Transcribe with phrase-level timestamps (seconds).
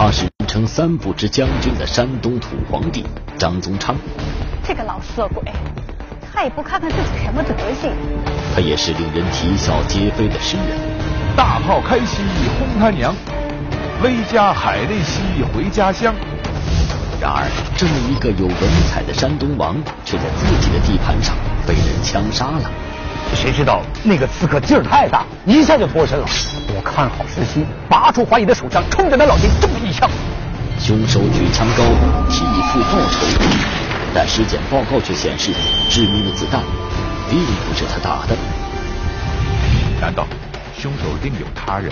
[0.00, 3.04] 他是人称三不知将军的山东土皇帝
[3.36, 3.96] 张宗昌。
[4.62, 5.42] 这个老色鬼，
[6.32, 7.90] 他也不看看自己什么德行。
[8.54, 10.78] 他也是令人啼笑皆非的诗人。
[11.36, 12.22] 大炮开西
[12.60, 13.12] 轰他娘，
[14.00, 16.14] 威加海内西回家乡。
[17.20, 18.56] 然而，这么一个有文
[18.88, 19.74] 采的山东王，
[20.04, 21.34] 却在自己的地盘上
[21.66, 22.70] 被人枪杀了。
[23.34, 26.26] 谁知道那个刺客劲儿太大，一下就脱身了。
[26.74, 29.68] 我看好时机，拔出怀疑的手枪，冲着那老贼中
[29.98, 30.08] 枪。
[30.78, 31.82] 凶手举枪高
[32.30, 33.18] 替父报仇，
[34.14, 35.50] 但尸检报告却显示，
[35.90, 36.62] 致命的子弹
[37.28, 38.36] 并不是他打的。
[40.00, 40.24] 难道
[40.78, 41.90] 凶手另有他人？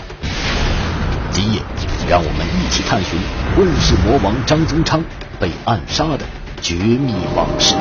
[1.32, 1.60] 今夜，
[2.08, 3.18] 让我们一起探寻
[3.58, 5.02] 问世魔王张宗昌
[5.40, 6.20] 被暗杀的
[6.62, 7.74] 绝密往事。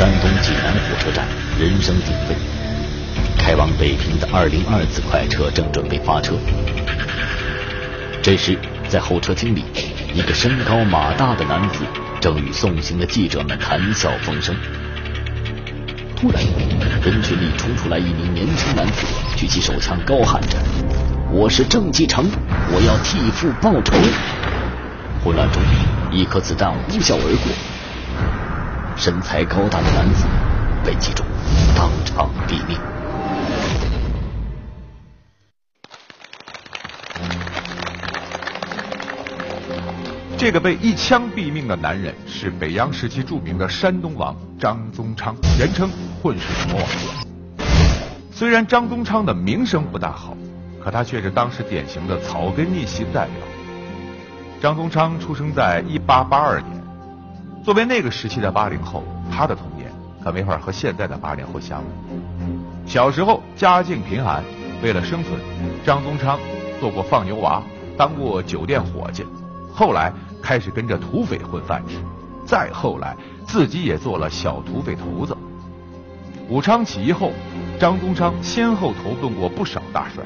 [0.00, 2.34] 山东济南火车站人声鼎沸，
[3.36, 6.38] 开往北平的二零二次快车正准备发车。
[8.22, 9.62] 这时，在候车厅里，
[10.14, 11.84] 一个身高马大的男子
[12.18, 14.56] 正与送行的记者们谈笑风生。
[16.16, 16.42] 突然，
[17.04, 19.06] 人群里冲出来一名年轻男子，
[19.36, 20.56] 举起手枪，高喊着。
[21.30, 22.24] 我是郑继承，
[22.72, 23.92] 我要替父报仇。
[25.22, 25.60] 混乱中，
[26.10, 27.52] 一颗子弹呼啸而过，
[29.00, 30.26] 身材高大的男子
[30.84, 31.24] 被击中，
[31.74, 32.78] 当场毙命。
[40.36, 45.88] 这个被一枪毙命的男人是北洋时期著名的山东王张宗昌，人称
[46.22, 47.66] 混世魔王。
[48.30, 50.36] 虽然张宗昌的名声不大好。
[50.82, 53.34] 可他却是当时典型的草根逆袭代表。
[54.62, 56.79] 张宗昌出生在一八八二年，
[57.62, 62.90] 作为那个时期的八零后，他的童年可没法和现在的八零后相比。
[62.90, 64.42] 小时候家境贫寒，
[64.82, 65.38] 为了生存，
[65.84, 66.38] 张宗昌
[66.80, 67.62] 做过放牛娃，
[67.98, 69.26] 当过酒店伙计，
[69.72, 70.10] 后来
[70.42, 71.98] 开始跟着土匪混饭吃，
[72.46, 73.14] 再后来
[73.46, 75.36] 自己也做了小土匪头子。
[76.48, 77.30] 武昌起义后，
[77.78, 80.24] 张宗昌先后投奔过不少大帅。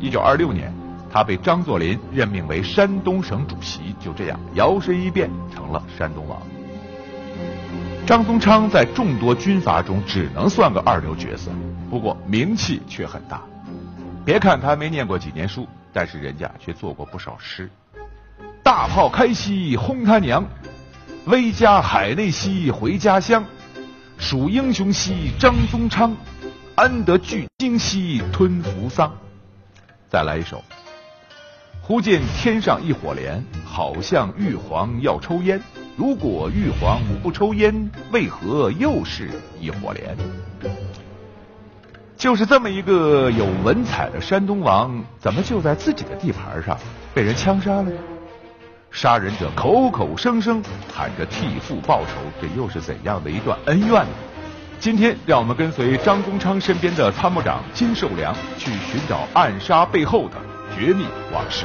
[0.00, 0.74] 一九二六年，
[1.16, 6.38] 他被张作霖任命为山东省主席，就这样摇身一变成了山东王。
[8.06, 11.50] 张宗昌在众多军阀中只能算个二流角色，
[11.88, 13.40] 不过名气却很大。
[14.26, 17.70] 别看他没念过几年书，但是人家却做过不少诗
[18.62, 20.44] ：“大炮开西轰他娘，
[21.24, 23.42] 威加海内西回家乡，
[24.18, 26.14] 数英雄兮张宗昌，
[26.74, 29.10] 安得巨鲸兮吞扶桑。”
[30.12, 30.62] 再来一首。
[31.86, 35.62] 忽见天上一火莲，好像玉皇要抽烟。
[35.96, 39.30] 如果玉皇不抽烟，为何又是
[39.60, 40.16] 一火莲？
[42.16, 46.76] 就是这么一个有文采的山东王，怎么就在自己的地盘上
[47.14, 47.92] 被人枪杀了？
[48.90, 50.60] 杀人者口口声声
[50.92, 54.08] 喊着替父报仇，这又是怎样的一段恩怨呢？
[54.80, 60.34] 今天，让我们跟随张宗昌身边的参谋长金寿良，去寻找暗杀背后的
[60.78, 61.64] 绝密往事。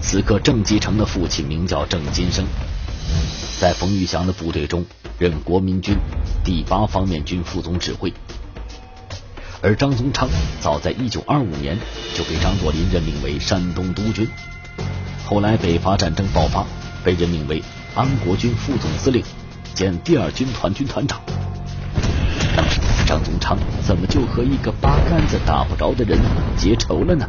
[0.00, 2.46] 此刻，郑继承的父亲名叫郑金生，
[3.60, 4.86] 在冯玉祥的部队中
[5.18, 5.98] 任国民军
[6.42, 8.10] 第八方面军副总指挥。
[9.60, 10.30] 而张宗昌
[10.62, 11.76] 早在一九二五年
[12.14, 14.26] 就被张作霖任命为山东督军。
[15.26, 16.64] 后来北伐战争爆发，
[17.04, 17.62] 被任命为
[17.94, 19.22] 安国军副总司令
[19.74, 21.20] 兼第二军团军团长。
[23.06, 26.18] 张宗昌怎么就和一个八竿子打不着的人
[26.56, 27.28] 结仇了呢？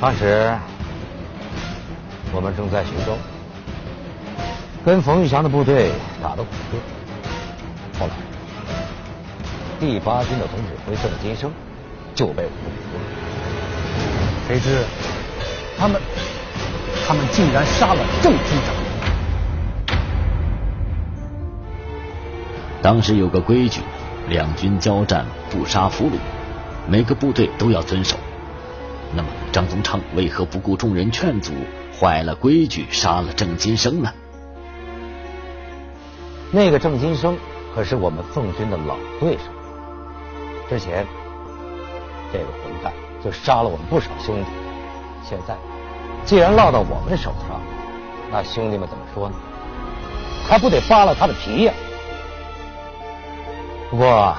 [0.00, 0.56] 当时
[2.32, 3.16] 我们正在徐州，
[4.84, 5.92] 跟冯玉祥的部队
[6.22, 6.78] 打得火热。
[7.98, 8.12] 后来
[9.78, 11.52] 第八军的总指挥郑金生
[12.14, 13.02] 就被我们俘虏，
[14.48, 14.84] 谁知。
[15.78, 16.00] 他们，
[17.06, 18.79] 他们竟然杀了郑军长。
[22.82, 23.82] 当时有个规矩，
[24.28, 26.12] 两军交战不杀俘虏，
[26.88, 28.16] 每个部队都要遵守。
[29.14, 31.52] 那么张宗昌为何不顾众人劝阻，
[31.98, 34.12] 坏了规矩，杀了郑金生呢？
[36.52, 37.36] 那个郑金生
[37.74, 39.44] 可是我们奉军的老对手，
[40.68, 41.06] 之前
[42.32, 42.92] 这个混蛋
[43.22, 44.46] 就杀了我们不少兄弟，
[45.22, 45.54] 现在
[46.24, 47.60] 既然落到我们手上，
[48.32, 49.34] 那兄弟们怎么说呢？
[50.48, 51.72] 还不得扒了他的皮呀！
[53.90, 54.36] 不过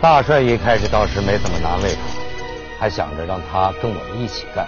[0.00, 4.66] 大帅一开始倒是没怎么难为他，还想着让他跟我们一起干，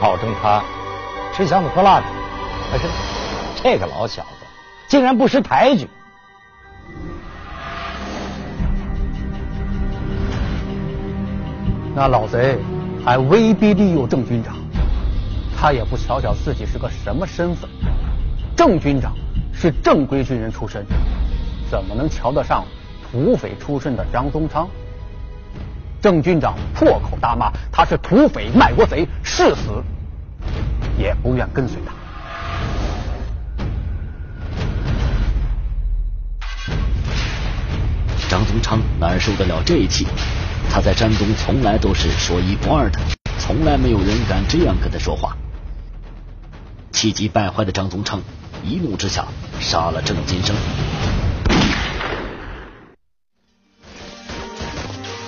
[0.00, 0.60] 保证他
[1.32, 2.06] 吃香的喝辣的。
[2.72, 2.88] 可是
[3.62, 4.44] 这个老小子
[4.88, 5.88] 竟然不识抬举。
[11.94, 12.58] 那老贼
[13.04, 14.56] 还威逼利诱郑军长，
[15.56, 17.70] 他也不瞧瞧自己是个什么身份。
[18.56, 19.14] 郑军长
[19.54, 20.84] 是正规军人出身，
[21.70, 22.64] 怎么能瞧得上？
[23.16, 24.68] 土匪出身的张宗昌，
[26.02, 29.82] 郑军长破口大骂他是土匪卖国贼，誓死
[30.98, 31.94] 也不愿跟随他。
[38.28, 40.06] 张宗昌哪受得了这一气？
[40.70, 43.00] 他在山东从来都是说一不二的，
[43.38, 45.34] 从来没有人敢这样跟他说话。
[46.92, 48.20] 气急败坏的张宗昌
[48.62, 49.24] 一怒之下
[49.58, 50.54] 杀了郑金生。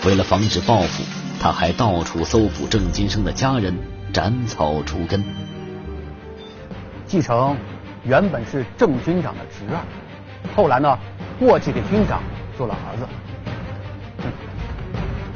[0.08, 1.02] 为了防止报复，
[1.38, 3.76] 他还到处搜捕郑金生的家人，
[4.10, 5.22] 斩草除根。
[7.06, 7.54] 继承
[8.04, 9.84] 原本是郑军长的侄儿，
[10.56, 10.98] 后来呢
[11.38, 12.22] 过继给军长
[12.56, 13.06] 做了儿子。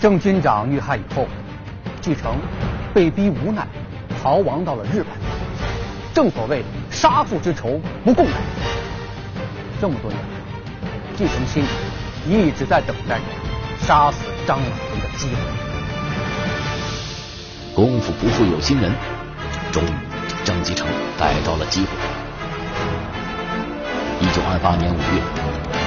[0.01, 1.29] 郑军长遇害以后，
[2.01, 2.35] 继承
[2.95, 3.69] 被逼无奈
[4.23, 5.09] 逃亡到了日本。
[6.15, 8.33] 正所谓杀父之仇不共戴。
[9.79, 10.19] 这么多年，
[11.15, 11.69] 继承心里
[12.27, 13.21] 一直在等待。
[13.81, 15.35] 杀死张老贼的机会。
[17.75, 18.93] 功夫不负有心人，
[19.71, 19.89] 终于
[20.45, 20.87] 张继成
[21.19, 21.89] 逮到了机会。
[24.21, 25.23] 一九二八年五月，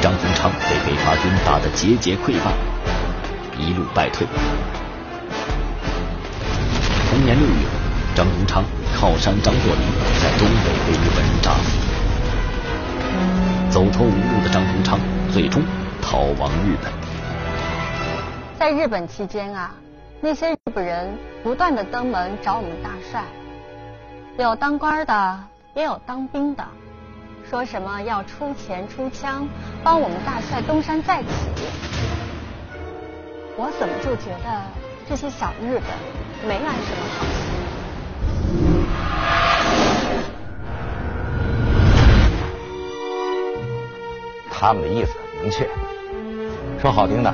[0.01, 2.51] 张宗昌被北伐军打得节节溃败，
[3.57, 4.27] 一路败退。
[7.09, 7.65] 同年六月，
[8.15, 8.63] 张宗昌
[8.95, 9.81] 靠山张作霖
[10.21, 11.77] 在东北被日本人炸死。
[13.69, 14.99] 走投无路的张宗昌
[15.31, 15.61] 最终
[16.01, 17.04] 逃亡日本。
[18.57, 19.75] 在日本期间啊，
[20.21, 23.21] 那些日本人不断的登门找我们大帅，
[24.37, 25.43] 有当官的，
[25.73, 26.65] 也有当兵的，
[27.49, 29.45] 说什么要出钱出枪
[29.83, 31.27] 帮我们大帅东山再起。
[33.57, 34.63] 我怎么就觉得
[35.07, 35.83] 这些小日本
[36.47, 37.35] 没安什么好心？
[44.49, 45.69] 他们的意思很明确，
[46.81, 47.33] 说好听的。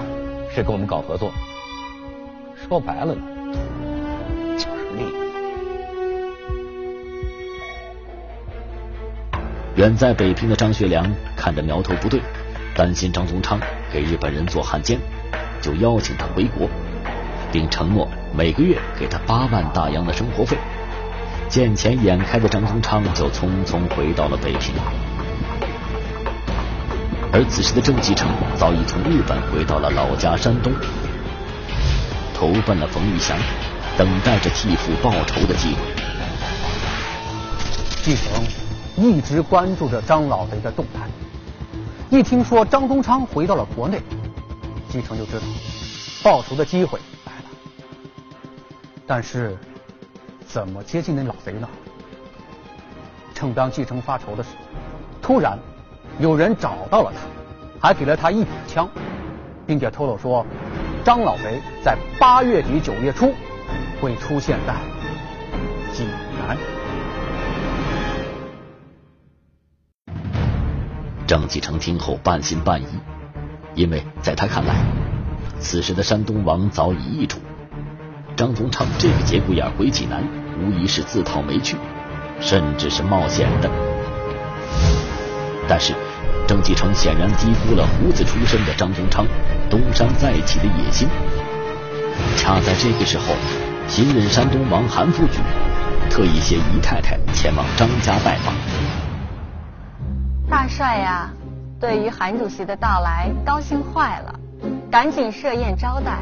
[0.54, 1.32] 是跟我们搞合作，
[2.56, 3.22] 说白了呢，
[4.58, 5.14] 就是利益。
[9.78, 12.22] 远在北平的张学良看着苗头不对，
[12.76, 13.60] 担心张宗昌
[13.94, 15.00] 给日本人做汉奸，
[15.62, 16.68] 就邀请他回国，
[17.52, 20.58] 并承诺每个月给他八万大洋的生活费。
[21.48, 24.74] 见钱眼开的张宗昌就匆匆回到了北平。
[27.34, 30.74] 而此时的郑继成早已从日本回到了老家山东，
[32.34, 33.38] 投奔了冯玉祥，
[33.98, 35.80] 等待着替父报仇的机会。
[38.04, 38.44] 继承
[38.98, 41.08] 一直关注着张老贼的动态，
[42.10, 44.02] 一听说张宗昌回到了国内，
[44.90, 45.44] 继承就知道
[46.22, 47.46] 报仇的机会来了。
[49.08, 49.58] 但是
[50.46, 51.70] 怎么接近那老贼呢？
[53.34, 54.56] 正当继承发愁的时候，
[55.22, 55.58] 突然。
[56.22, 57.12] 有人找到了
[57.82, 58.88] 他，还给了他一把枪，
[59.66, 60.46] 并且透露说，
[61.04, 63.34] 张老贼在八月底九月初
[64.00, 64.76] 会出现在
[65.92, 66.06] 济
[66.38, 66.56] 南。
[71.26, 72.86] 张继成听后半信半疑，
[73.74, 74.76] 因为在他看来，
[75.60, 77.40] 此时的山东王早已易主，
[78.36, 80.24] 张宗昌这个节骨眼回济南，
[80.60, 81.78] 无疑是自讨没趣，
[82.40, 83.68] 甚至是冒险的。
[85.68, 85.96] 但是。
[86.52, 89.26] 郑继成显然低估了胡子出身的张宗昌
[89.70, 91.08] 东山再起的野心。
[92.36, 93.24] 恰在这个时候，
[93.88, 95.40] 新任山东王韩复榘
[96.10, 98.54] 特意携姨太太前往张家拜访。
[100.50, 101.30] 大帅呀，
[101.80, 104.38] 对于韩主席的到来高兴坏了，
[104.92, 106.18] 赶紧设宴招待。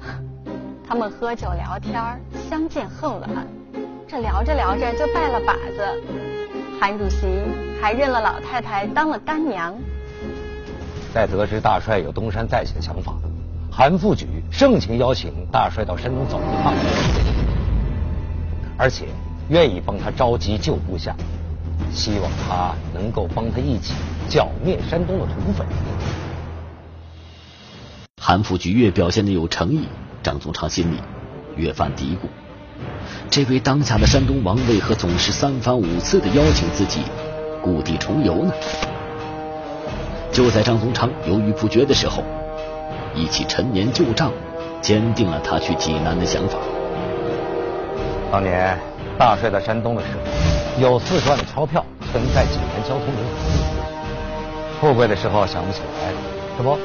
[0.88, 2.02] 他们喝酒聊天，
[2.48, 3.28] 相见恨晚，
[4.08, 6.02] 这聊着聊着就拜了把子。
[6.80, 7.69] 韩主席。
[7.80, 9.74] 还认了老太太当了干娘。
[11.12, 13.14] 在得知大帅有东山再起的想法，
[13.70, 16.74] 韩复榘盛情邀请大帅到山东走一趟。
[18.76, 19.06] 而且
[19.48, 21.14] 愿意帮他召集旧部下，
[21.92, 23.94] 希望他能够帮他一起
[24.28, 25.64] 剿灭山东的土匪。
[28.20, 29.88] 韩复榘越表现的有诚意，
[30.22, 30.98] 张宗昌心里
[31.56, 32.28] 越犯嘀咕：
[33.30, 37.00] 这位当下的山东王为何总是三番五次的邀请自己
[37.62, 38.52] 故地重游呢？
[40.32, 42.22] 就在张宗昌犹豫不决的时候，
[43.14, 44.30] 一起陈年旧账
[44.80, 46.58] 坚定了他去济南的想法。
[48.30, 48.78] 当年
[49.18, 53.70] 大帅在山东的时候，有四十万的钞票存在济南交通银行。
[54.80, 56.12] 富贵的时候想不起来，
[56.56, 56.78] 这不？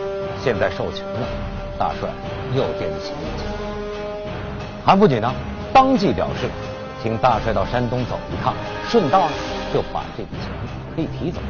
[0.44, 1.28] 现在受穷了，
[1.80, 2.10] 大帅
[2.54, 3.48] 又惦记起那钱。
[4.84, 5.32] 韩复榘呢，
[5.72, 6.50] 当即表示，
[7.02, 8.54] 请大帅到山东走一趟，
[8.90, 9.32] 顺道呢
[9.74, 10.52] 就把这笔钱
[10.96, 11.42] 可以提走。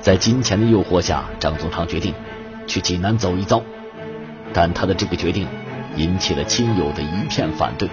[0.00, 2.14] 在金钱的诱惑下，张宗昌决定
[2.66, 3.62] 去济南走一遭，
[4.52, 5.48] 但他的这个决定
[5.96, 7.88] 引起了亲友的一片反对。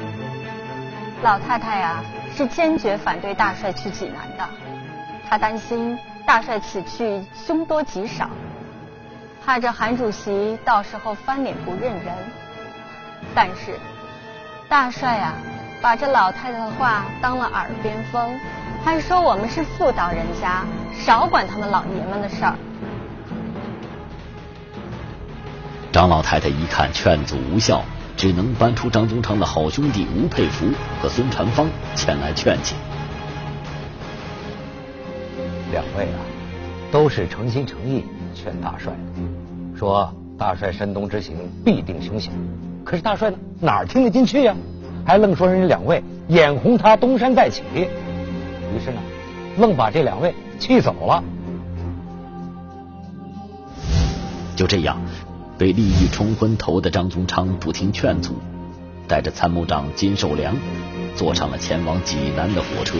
[1.24, 2.04] 老太太呀，
[2.36, 4.50] 是坚决反对大帅去济南的，
[5.30, 8.30] 她担心大帅此去凶多吉少，
[9.46, 12.14] 怕这韩主席到时候翻脸不认人。
[13.34, 13.80] 但是
[14.68, 15.34] 大帅呀，
[15.82, 18.38] 把这老太太的话当了耳边风。
[18.84, 22.56] 还说我们是妇道人家，少管他们老爷们的事儿。
[25.92, 27.84] 张老太太一看劝阻无效，
[28.18, 32.76] 只能搬出张宗昌的好兄弟吴佩孚和孙传芳前来劝解。
[35.72, 36.20] 两位啊，
[36.92, 42.34] 都是诚心诚意劝大帅的，说大帅山东之行必定凶险。
[42.84, 44.56] 可是大帅呢，哪儿听得进去呀？
[45.06, 47.62] 还愣说人家两位眼红他东山再起。
[48.76, 49.02] 于是呢，
[49.58, 51.24] 愣把这两位气走了。
[54.56, 55.02] 就这样，
[55.58, 58.36] 被利益冲昏头的张宗昌不听劝阻，
[59.08, 60.56] 带着参谋长金寿良，
[61.16, 62.98] 坐上了前往济南的火车。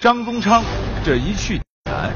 [0.00, 0.62] 张宗昌
[1.04, 2.12] 这一去济南，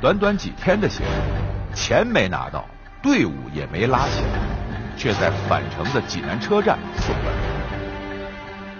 [0.00, 2.64] 短短几天的行程，钱没拿到，
[3.02, 4.63] 队伍也没拉起来。
[4.96, 7.32] 却在返程的济南车站送了。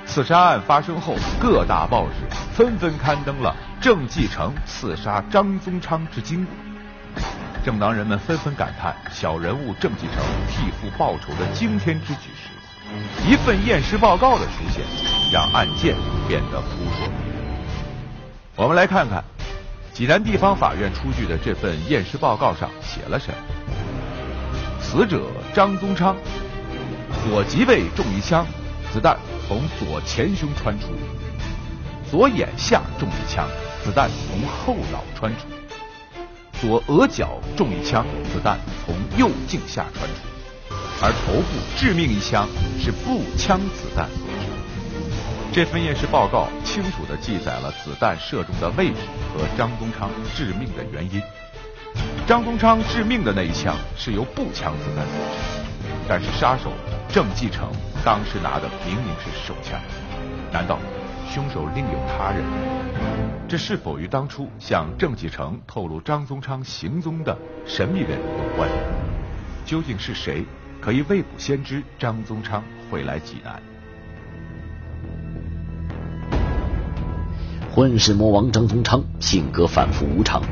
[0.06, 2.14] 刺杀案发生后，各大报纸
[2.52, 6.54] 纷纷刊登了郑继承刺杀张宗昌之经过。
[7.64, 10.16] 正当人们纷纷感叹小人物郑继承
[10.48, 12.50] 替父报仇的惊天之举时，
[13.26, 14.84] 一份验尸报告的出现，
[15.32, 15.96] 让案件
[16.28, 17.38] 变得扑朔迷离。
[18.56, 19.24] 我们来看看
[19.94, 23.36] 济南地方法院出具的这份验尸报告上写了什么。
[24.78, 25.22] 死者
[25.54, 26.16] 张宗昌，
[27.22, 28.44] 左脊背中一枪，
[28.92, 30.88] 子弹从左前胸穿出；
[32.10, 33.48] 左眼下中一枪，
[33.84, 35.46] 子弹从后脑穿出；
[36.60, 41.46] 左额角中一枪，子弹从右颈下穿出；而头部
[41.78, 42.48] 致命一枪
[42.80, 44.08] 是步枪子弹。
[45.52, 48.96] 这份验尸报告清楚地记载了子弹射中的位置
[49.32, 51.22] 和张宗昌致命的原因。
[52.26, 56.72] 张宗昌致命的那一枪是由步枪子弹所致，但是杀手
[57.06, 57.70] 郑继承
[58.02, 59.78] 当时拿的明明是手枪，
[60.50, 60.78] 难道
[61.28, 62.42] 凶手另有他人？
[63.46, 68.70] 这是否与当初向郑继承透露张宗昌行踪的神秘人有关？
[69.66, 70.46] 究竟是谁
[70.80, 73.60] 可以未卜先知张宗昌会来济南？
[77.70, 80.42] 混世魔王张宗昌性格反复无常。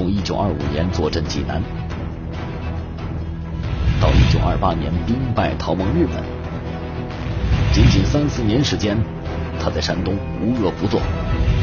[0.00, 1.62] 从一九二五年坐镇济南，
[4.00, 6.24] 到一九二八年兵败逃亡日本，
[7.70, 8.96] 仅仅三四年时间，
[9.62, 11.02] 他在山东无恶不作，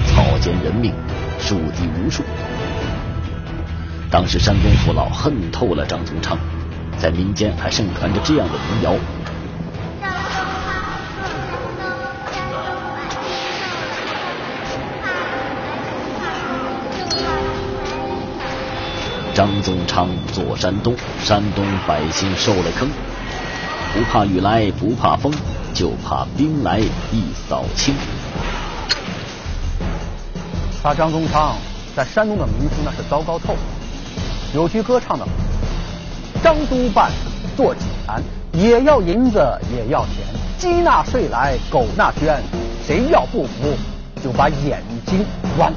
[0.05, 0.93] 草菅人命，
[1.39, 2.21] 树敌无数。
[4.11, 6.37] 当时山东父老恨透了张宗昌，
[6.95, 8.93] 在民间还盛传着这样的民谣。
[19.37, 22.89] 张宗昌坐山东，山东百姓受了坑，
[23.93, 25.31] 不怕雨来不怕风，
[25.75, 27.93] 就怕兵来一扫清。
[30.81, 31.55] 他张宗昌
[31.95, 33.59] 在山东的名声那是糟糕透了。
[34.55, 35.27] 有句歌唱的
[36.41, 37.11] ：“张督办
[37.55, 38.19] 做济南，
[38.53, 39.37] 也要银子
[39.71, 40.25] 也要钱，
[40.57, 42.41] 鸡纳税来，狗纳捐，
[42.83, 43.77] 谁要不服
[44.23, 45.23] 就把眼睛
[45.59, 45.71] 剜。”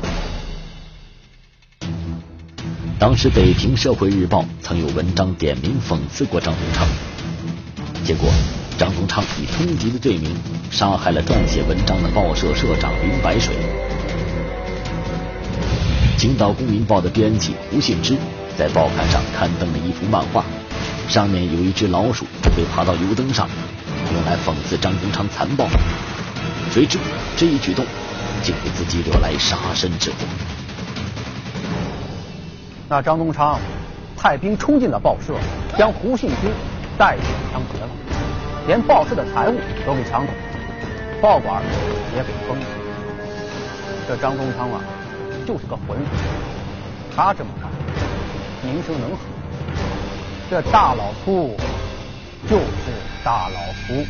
[3.00, 6.86] 当时北平社会日报曾有文章点名讽刺过张宗昌，
[8.04, 8.28] 结果
[8.76, 10.30] 张宗昌以通敌的罪名
[10.70, 13.54] 杀害了撰写文章的报社社长林白水。
[16.18, 18.14] 青岛公民报的编辑胡信之
[18.58, 20.44] 在报刊上刊登了一幅漫画，
[21.08, 23.48] 上面有一只老鼠准备爬到油灯上，
[24.12, 25.66] 用来讽刺张宗昌残暴。
[26.70, 26.98] 谁知
[27.34, 27.82] 这一举动
[28.42, 30.16] 竟给自己惹来杀身之祸。
[32.90, 33.56] 那张宗昌
[34.16, 35.32] 派兵冲进了报社，
[35.78, 36.48] 将胡信之
[36.98, 37.88] 带进枪决了，
[38.66, 39.54] 连报社的财物
[39.86, 40.32] 都给抢走，
[41.22, 41.62] 报馆
[42.16, 42.66] 也给封了。
[44.08, 44.80] 这张宗昌啊，
[45.46, 46.04] 就是个混子，
[47.14, 47.70] 他这么干，
[48.68, 49.18] 名声能好？
[50.50, 51.56] 这大老粗
[52.48, 52.90] 就是
[53.22, 54.04] 大老粗。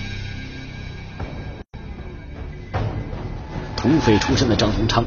[3.77, 5.05] 土匪出身的张宗昌，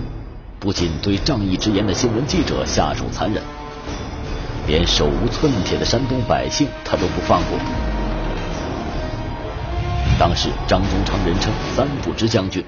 [0.59, 3.41] 不仅对仗义直言的新闻记者下手残忍，
[4.67, 7.59] 连手无寸铁的山东百姓他都不放过。
[10.19, 12.63] 当时张宗昌人称三不知将军，